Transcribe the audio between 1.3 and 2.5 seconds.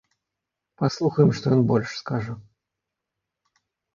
што ён больш скажа.